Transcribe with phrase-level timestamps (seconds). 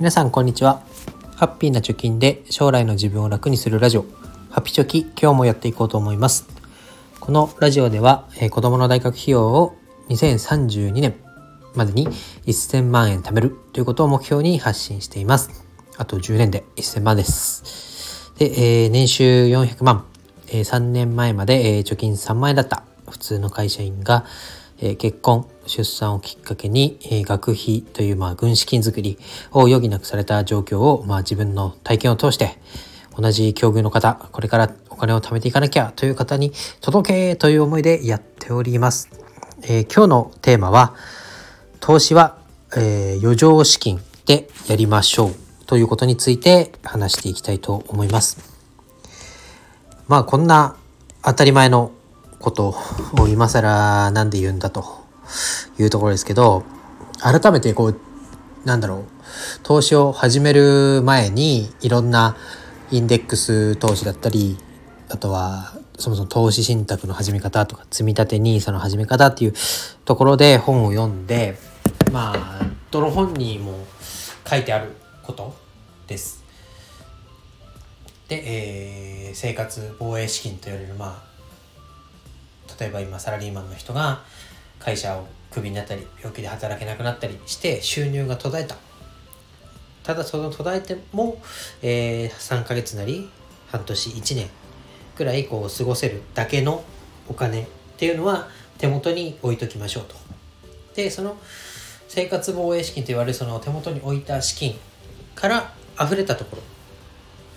[0.00, 0.82] 皆さんこんにちは。
[1.36, 4.06] ハッピーな貯金で将来の自分を楽にするラジオ。
[4.48, 6.48] ハピチョキ今日もやっていこうと思います。
[7.20, 9.76] このラジオでは、えー、子供の大学費用を
[10.08, 11.16] 2032年
[11.74, 12.08] までに
[12.46, 15.66] 1000万円貯めるということを目標に発信しています。
[15.98, 18.32] あと10年で1000万です。
[18.38, 20.06] で、えー、年収400万、
[20.48, 22.84] えー、3年前まで、え、貯金3万円だった。
[23.06, 24.24] 普通の会社員が、
[24.80, 29.18] え、結婚出産をきっかけに、え、学費という、まあ、軍資金作り
[29.52, 32.58] を余儀なくされた状況を、まあ、自分の体験を通して
[33.16, 39.10] 同じ境遇の方これからお金を貯めていかなきゃという方に届けという思いでやっております、
[39.62, 40.94] えー、今日のテーマは
[41.80, 42.38] 投資は、
[42.76, 45.34] えー、余剰資金でやりましょう
[45.66, 48.38] ということについて話していきたいと思います。
[50.08, 50.76] まあこんな
[51.22, 51.92] 当たり前の
[52.40, 52.74] こと
[53.18, 54.84] を今更なんで言うんだと
[55.78, 56.64] いうところですけど、
[57.20, 58.00] 改めてこう、
[58.64, 59.04] なんだろう、
[59.62, 62.36] 投資を始める前にいろんな
[62.90, 64.58] インデックス投資だったり、
[65.08, 69.54] あとはそもそも投資信託の始め方とか積み立て NISA の始め方っていう
[70.04, 71.58] ところで本を読んで
[72.12, 73.74] まあどの本にも
[74.48, 75.54] 書いてあること
[76.06, 76.42] です。
[78.28, 78.42] で、
[79.26, 81.29] えー、生活防衛資金と言われるまあ
[82.78, 84.22] 例えば今サラリーマンの人が
[84.78, 88.76] 会社をクビになったり病気で働けなくなったりして収入が途絶えた。
[90.02, 91.40] ただその途絶えても、
[91.82, 93.28] えー、3ヶ月なり
[93.68, 94.48] 半年1年
[95.14, 96.82] くらいこう過ごせるだけの
[97.28, 97.66] お金っ
[97.98, 100.16] ていうのは手元に置いときましょうと。
[100.94, 101.36] でその
[102.08, 104.76] 生活防衛資金と言われるその手元に置いた資金
[105.34, 106.62] から溢れたところ。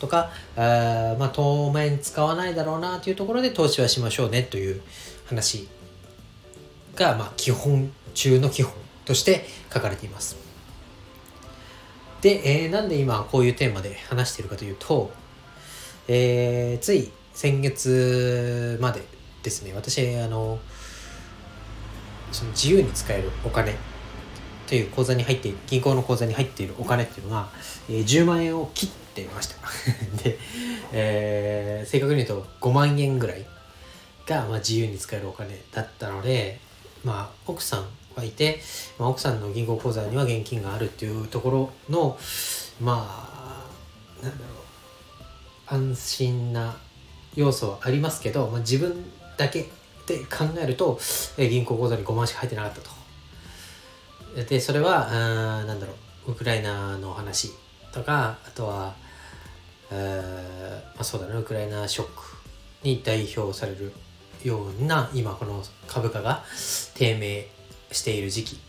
[0.03, 4.81] とかあまあ当面使わないだろうなというところで投資はしましょうねという
[5.27, 5.69] 話
[6.95, 8.73] が、まあ、基本中の基本
[9.05, 10.35] として書かれています。
[12.21, 15.11] で、えー、なんで今こういうテーマで話しているかというと、
[16.09, 19.02] えー、つい先月まで
[19.42, 20.59] ですね私あの
[22.31, 23.75] その自由に使えるお金
[24.67, 27.49] という口座に入って銀行の口座に入っているお金っていうのが、
[27.89, 29.55] えー、10万円を切っててました
[30.23, 30.37] で、
[30.91, 33.45] えー、正確に言うと5万円ぐらい
[34.25, 36.59] が、まあ、自由に使えるお金だったので、
[37.03, 38.61] まあ、奥さんがいて、
[38.97, 42.17] まあ、奥さんの銀行口座には現金があるっていうところの
[42.79, 43.67] ま
[44.21, 46.77] あなんだろう安心な
[47.35, 49.05] 要素はありますけど、まあ、自分
[49.37, 49.67] だけ
[50.05, 50.99] で考えると、
[51.37, 52.89] え銀行口座に5万しか入ってなかったと。
[54.49, 55.93] でそれはあなんだろ
[56.27, 57.51] うウクライナの話
[57.93, 58.95] とかあとは、
[59.92, 62.21] えまあ、そうだねウクライナショック
[62.83, 63.93] に代表される
[64.43, 66.43] ような今この株価が
[66.95, 67.48] 低迷
[67.92, 68.59] している時期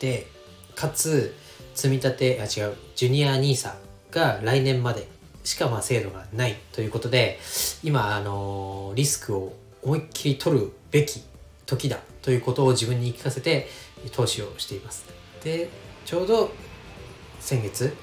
[0.00, 0.26] で
[0.74, 1.34] かつ
[1.74, 3.74] 積み立てあ違うジュニア NISA
[4.10, 5.08] が来年まで
[5.44, 7.38] しかまあ制度がないということで
[7.82, 11.22] 今あのリスクを思いっきり取るべき
[11.66, 13.68] 時だということを自分に言い聞かせて
[14.12, 15.06] 投資をしています。
[15.42, 15.68] で
[16.04, 16.52] ちょうど
[17.40, 17.96] 先月、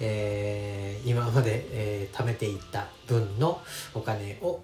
[0.00, 3.60] えー、今まで、えー、貯めていた分の
[3.94, 4.60] お金を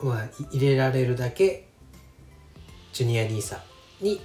[0.00, 1.68] まあ、入れられるだけ
[2.92, 3.58] ジュニア NISA
[4.00, 4.20] に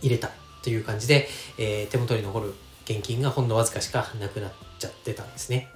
[0.00, 0.30] 入れた
[0.62, 1.28] という感じで、
[1.58, 2.54] えー、手元に残る
[2.84, 5.68] 現金がほんのわずかしかなくなっちゃってたんですね。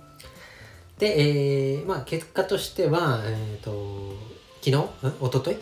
[0.99, 4.17] で、えー、まあ結果としては、えーと、
[4.61, 5.57] 昨日おととい、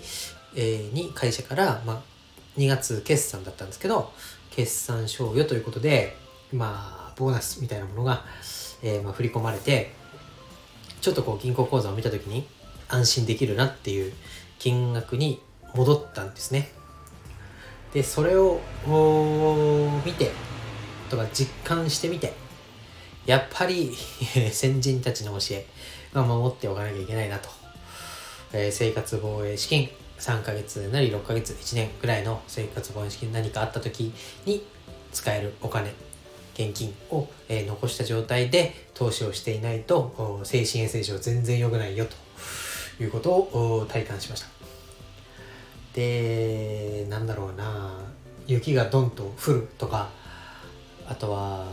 [0.54, 4.12] えー、に会社から、まあ、2月決算だったんですけど
[4.50, 6.16] 決算賞与ということで
[6.52, 8.24] まあボーナスみたいなものが、
[8.82, 9.92] えーまあ、振り込まれて
[11.00, 12.46] ちょっとこう銀行口座を見た時に
[12.88, 14.12] 安心できるなっていう
[14.58, 15.40] 金額に
[15.74, 16.70] 戻ったんですね。
[17.92, 18.60] でそれを
[20.04, 20.32] 見て
[21.08, 22.34] とか実感してみて
[23.24, 23.96] やっぱり
[24.52, 25.66] 先人たちの教え
[26.12, 27.48] は守っておかなきゃいけないなと、
[28.52, 34.12] えー、生活防衛資金3ヶ月なり6ヶ月1年ぐらいの生活防衛資金何かあった時
[34.44, 34.66] に
[35.12, 35.92] 使えるお金
[36.58, 42.06] 現金を、え、残した状態で投資をしていないと精神衛生上全然良くないよ
[42.96, 44.46] ということを体感しました。
[45.92, 48.16] でなんだろうな。
[48.46, 50.08] 雪がどんと降るとか
[51.08, 51.66] あとは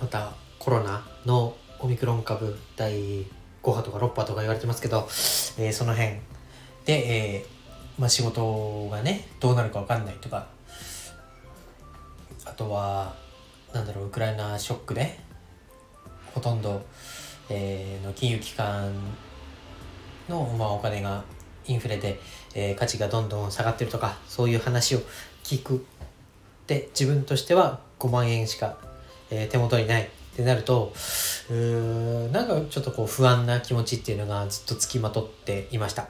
[0.00, 3.26] またコロナのオミクロン株第5
[3.64, 5.06] 波とか6波とか言われてますけど、
[5.58, 6.12] えー、その辺。
[6.86, 10.46] で、えーまあ、仕事がねどうなるか分かんないとか。
[12.44, 13.14] あとは
[13.72, 15.18] なんだろうウクライナショックで
[16.34, 16.82] ほとんど、
[17.48, 18.92] えー、の金融機関
[20.28, 21.24] の、まあ、お金が
[21.66, 22.20] インフレで、
[22.54, 25.00] えー、価値がどんどん下がってるとかそういう話を
[25.42, 25.84] 聞く。
[26.66, 28.78] で自分としては5万円しか、
[29.30, 30.92] えー、手元にないってなると
[31.50, 36.08] うーなんかちょっとこう不安な気持ちっていうのがずっとつきまとっていました。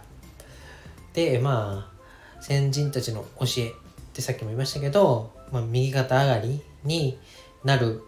[1.15, 3.73] でまあ先人たちの教えっ
[4.15, 7.19] てさっきも言いましたけど、まあ、右肩上がりに
[7.65, 8.03] なる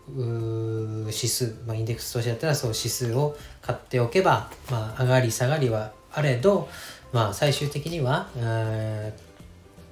[1.07, 6.69] 指数、まあ、インデックス投資だったらそう指数を買っておけば、まあ、上がり下がりはあれど、
[7.13, 9.15] まあ、最終的には、え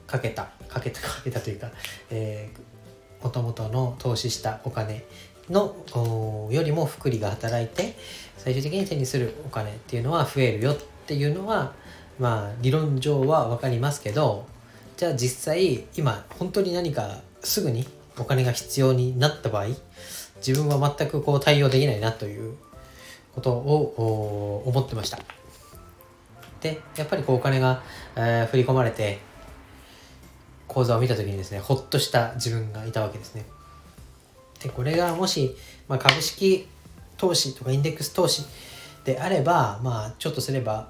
[0.07, 1.71] ー、かけたかけたかけたというか、
[2.11, 5.05] えー、もともとの投資したお金
[5.51, 5.77] の
[6.51, 7.95] よりも複利が働いて
[8.39, 10.77] 最終的に手にするお金っていうのは増えるよっ
[11.07, 11.73] ていうのは
[12.19, 14.47] まあ理論上は分かりますけど
[14.97, 17.87] じゃあ実際今本当に何かすぐに
[18.19, 19.67] お金が必要になった場合
[20.47, 22.57] 自分は全くこう対応できないなという
[23.35, 25.19] ことを思ってました。
[26.61, 27.83] でやっぱりこうお金が、
[28.15, 29.19] えー、振り込まれて
[30.69, 33.45] 口座を見た時にですねほっとした自分がいたわけですね。
[34.63, 35.57] でこれがもし、
[35.89, 36.69] まあ、株式
[37.17, 38.45] 投資とかインデックス投資
[39.05, 40.89] であればまあちょっとすれば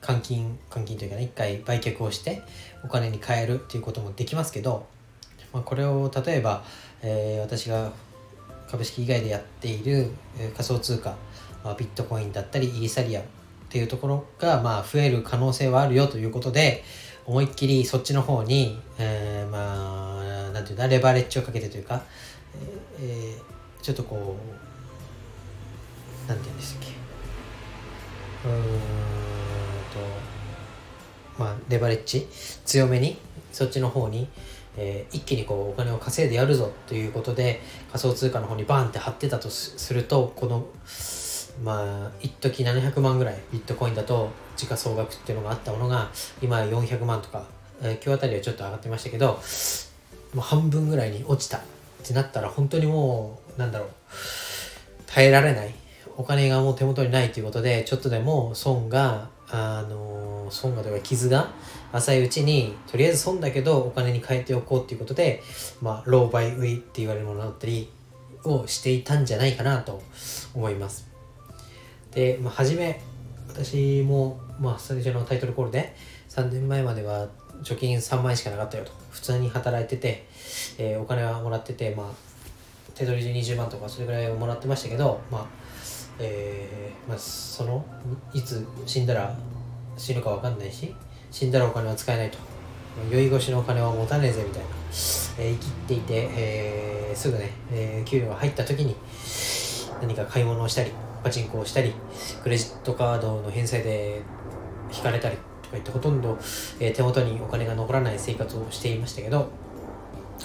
[0.00, 2.42] 換金換金というかね一回売却をして
[2.84, 4.86] お金に換えるっていうこともできますけど
[5.52, 6.64] まあ、これを例えば、
[7.02, 7.92] えー、私が
[8.70, 11.16] 株式以外でやっている、えー、仮想通貨、
[11.62, 13.28] まあ、ビットコインだったりイーサリアムっ
[13.68, 16.84] ていうところが、まあ、増える可能性はあるよということで
[17.26, 22.02] 思いっきりそっちの方に、えー、まあなんていうんだレバレッジをかけてというか、
[23.00, 24.36] えー、ちょっとこ
[26.26, 26.88] うなんて言うんですっけ。
[28.48, 29.98] うーんと
[31.38, 32.26] まあレバレッジ
[32.64, 33.18] 強めに
[33.52, 34.28] そっちの方に、
[34.76, 40.66] えー、一気にこうお金を稼いでやるぞということで仮想通貨の方にバンって貼ってたとするとこの
[41.62, 46.10] まあ一時700万ぐらいビットコインだと時価総額っていうのがあったものが
[46.40, 47.46] 今400万とか、
[47.82, 49.40] えー、今日あたりはちょっと上がってましたけど
[50.34, 51.62] もう半分ぐらいに落ちた。
[52.02, 53.88] ってなったら本当にもうなんだろう
[55.06, 55.74] 耐えられない。
[56.18, 61.50] お金がもう手元にないということでちょっとでも損があの損がというか傷が
[61.92, 65.42] 浅いうちにとりあえず損だけどお金に変えておこうっていうことで
[65.80, 67.90] まあローバイウィって言われるものだったり
[68.44, 70.02] をしていたんじゃないかなと
[70.54, 71.08] 思います。
[72.12, 73.00] で、まあ、初め
[73.48, 75.94] 私もまあ最初のタイトルコールで
[76.28, 77.28] 3年前までは
[77.62, 80.26] 貯金3万円しかなかったよと普通に働いてて、
[80.78, 82.06] えー、お金はもらっててまあ
[82.94, 85.46] 手取りで20万とかそれぐらいをもらってましたけどまあ
[86.18, 87.84] えー、まあ、その
[88.32, 89.36] いつ死んだら
[89.96, 90.94] 死ぬか分かんないし
[91.30, 92.38] 死んだらお金は使えないと。
[93.10, 94.68] 酔い越しのお金は持たねえぜみたいな、
[95.38, 98.94] えー、生きていて、えー、すぐね、えー、給料が入った時に
[100.02, 100.90] 何か買い物をしたり
[101.24, 101.94] パチンコをしたり
[102.42, 104.20] クレジットカードの返済で
[104.94, 106.38] 引かれたりとかいってほとんど、
[106.80, 109.48] え、手元にお金が残らない生活をしていましたけど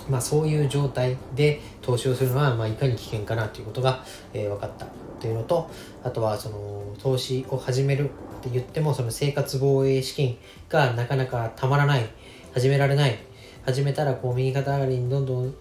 [0.09, 4.87] まあ、そういう状態で投資をするのは、まあ、いかに危険かなということが、え、分かった。
[5.19, 5.69] というのと
[6.03, 10.37] あとはその投資を始めるって言ってもその生活防衛資金
[10.69, 12.09] がなかなかたまらない
[12.53, 13.17] 始められない
[13.65, 15.53] 始めたらこう右肩上がりにどんどん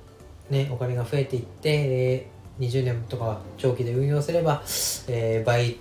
[0.50, 4.62] ねお金が増えていって、えー、20年とか長期で運用すれば、
[5.08, 5.76] えー、倍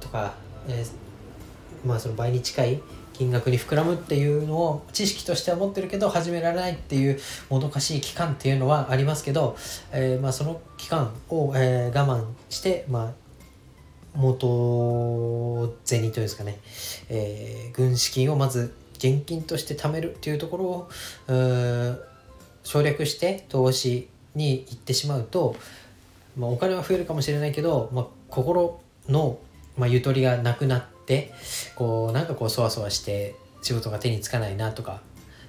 [0.00, 0.34] とか、
[0.68, 2.80] えー、まあその倍に近い
[3.16, 7.18] 金額に膨らむっていうのを知識としては持ってるけど始められないっていう
[7.48, 9.56] もどかしい期間っていうのはありますけど、
[9.92, 16.58] えー、まあ、その期間を、えー、我慢して、まあ、元銭というんですかね、
[17.08, 20.88] えー、軍資金をまず現金として貯めるっていうところを
[22.64, 25.56] 省略して投資に行ってしまうと、
[26.36, 29.38] まあ、お金は増えるかもしれないけど、まあ、心の、
[29.78, 31.32] まあ、ゆとりがなくなってって
[31.76, 35.00] こうなんかこうそわそわして仕事が手につかないなとか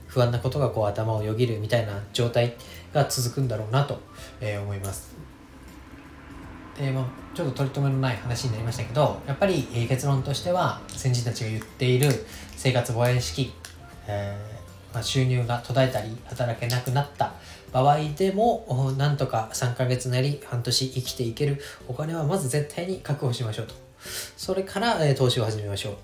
[0.05, 2.53] 不安なことがこう頭をよぎるみたいな状態
[2.93, 3.99] が続くんだろうなと、
[4.39, 5.15] えー、思います。
[6.79, 12.07] でまあ、ちょっと取り留めのない話になりましたけどやっぱり、えー、結論としては先人たちが言っている
[12.55, 13.51] 生活防衛式、
[14.05, 17.33] えー、まあ、収入が途絶えたり働けなくなった
[17.73, 23.86] 場合でもなんとか3ヶ月なり半年生きていけるお金はまず絶対に確保しましょうと
[24.35, 25.95] それから、え投資を始めましょう。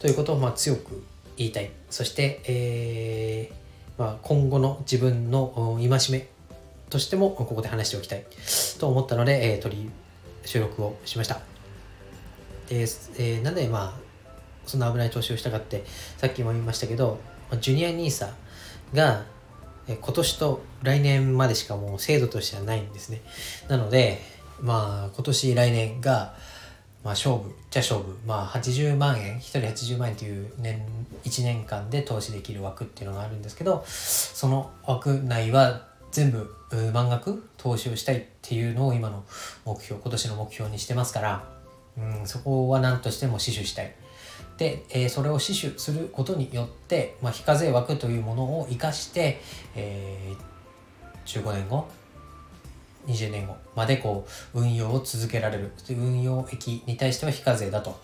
[0.00, 1.04] ということを、まあ、強く
[1.36, 1.70] 言いたい。
[1.90, 6.28] そして、えー、まあ、今後の自分の戒め
[6.90, 8.24] としてもここで話しておきたい。
[8.78, 9.90] と思ったので、えー、取り
[10.44, 11.40] 収録をしました。
[12.68, 14.12] で、えー、なんでまあ
[14.66, 15.84] そんな危ない投資をしたかって
[16.16, 17.18] さっきも言いましたけど
[17.60, 18.32] ジュニア NISA
[18.94, 19.24] が
[19.88, 23.20] 今年と来年までしかもう制度としてはないんですね。
[23.68, 24.20] なので
[24.60, 26.34] まあ今年来年が
[27.04, 30.80] まあ、勝負じゃ勝負、まあ、80万円1人80万円という年
[31.24, 36.54] 1年間で投資できる枠っていうのがあるんですけどその枠内は全部
[36.92, 39.24] 満額投資をしたいっていうのを今の
[39.64, 41.44] 目標今年の目標にしてますから、
[41.98, 43.94] うん、そこは何としても死守したい。
[44.58, 49.40] で、えー、それを死守することによって、まあ、非課税枠というものを生かして、
[49.74, 51.88] えー、15年後
[53.06, 57.98] 20年後までこう運用を続けられる運用益に対しては非課税だと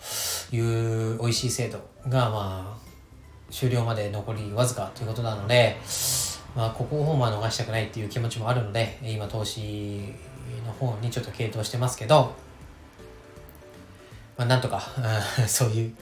[0.51, 2.89] いう美味しい制度がまあ
[3.51, 5.77] 終了まで残りわずかということなので、
[6.55, 10.13] まあ、ここをまあ逃したくないっていう気持ちもあるので今投資
[10.65, 12.33] の方にちょっと傾倒してますけど、
[14.37, 14.81] まあ、なんとか
[15.47, 15.95] そういう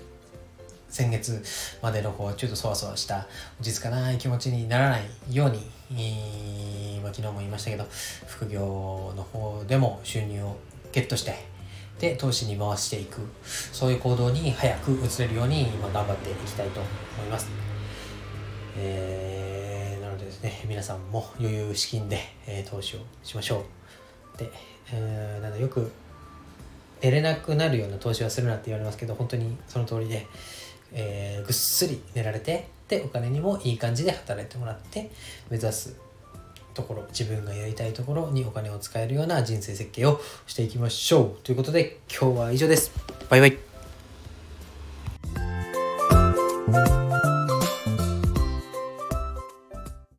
[0.90, 1.44] 先月
[1.82, 3.28] までのこうちょっとそわそわした
[3.60, 7.86] 落ち着かない気持ちにならないように、えー、まあ、昨日も言いましたけど
[8.26, 10.58] 副業の方でも収入を
[10.92, 11.36] ゲットして
[12.00, 16.90] で投資に回していくそういう行動に早く移れるように今頑張っていきたいと思
[17.26, 17.50] います、
[18.78, 23.66] えー、なのでですね皆さんも余裕資金で、えー、投資をしましょ
[24.36, 24.38] う。
[24.38, 24.52] で、
[24.92, 25.92] えー、なんだよく
[27.02, 30.28] 寝れなくなるような投資はするなって言われますけど本当にその通りで
[30.94, 35.12] えー、ぐっすり寝られてでお金にもいい感じで働いてもらって
[35.50, 35.96] 目指す
[36.74, 41.44] ところ自分がやりたいところにお金を使えるような人生設計をしていきましょう。
[41.44, 42.92] ということで今日は以上です。
[43.30, 43.58] バイバイ。